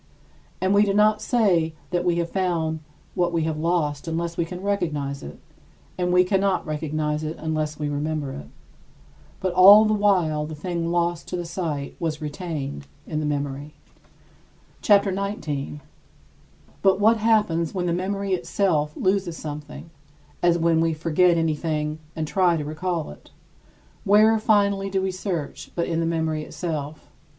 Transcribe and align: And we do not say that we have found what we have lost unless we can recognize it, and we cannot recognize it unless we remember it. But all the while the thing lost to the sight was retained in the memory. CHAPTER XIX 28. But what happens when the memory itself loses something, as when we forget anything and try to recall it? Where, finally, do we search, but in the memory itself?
And 0.59 0.73
we 0.73 0.83
do 0.83 0.95
not 0.95 1.21
say 1.21 1.75
that 1.91 2.03
we 2.03 2.15
have 2.15 2.31
found 2.31 2.79
what 3.13 3.31
we 3.31 3.43
have 3.43 3.59
lost 3.59 4.07
unless 4.07 4.35
we 4.35 4.45
can 4.45 4.63
recognize 4.63 5.21
it, 5.21 5.37
and 5.95 6.11
we 6.11 6.23
cannot 6.23 6.65
recognize 6.65 7.23
it 7.23 7.37
unless 7.37 7.77
we 7.77 7.87
remember 7.87 8.31
it. 8.31 8.47
But 9.41 9.53
all 9.53 9.85
the 9.85 9.93
while 9.93 10.47
the 10.47 10.55
thing 10.55 10.89
lost 10.89 11.27
to 11.27 11.35
the 11.35 11.45
sight 11.45 11.97
was 11.99 12.19
retained 12.19 12.87
in 13.05 13.19
the 13.19 13.27
memory. 13.27 13.75
CHAPTER 14.81 15.11
XIX 15.11 15.35
28. 15.45 15.79
But 16.81 16.99
what 16.99 17.17
happens 17.17 17.75
when 17.75 17.85
the 17.85 17.93
memory 17.93 18.33
itself 18.33 18.97
loses 18.97 19.37
something, 19.37 19.91
as 20.41 20.57
when 20.57 20.81
we 20.81 20.93
forget 20.95 21.37
anything 21.37 21.99
and 22.15 22.27
try 22.27 22.57
to 22.57 22.65
recall 22.65 23.11
it? 23.11 23.29
Where, 24.03 24.39
finally, 24.39 24.89
do 24.89 24.99
we 24.99 25.11
search, 25.11 25.69
but 25.75 25.85
in 25.87 25.99
the 25.99 26.07
memory 26.07 26.41
itself? 26.41 27.11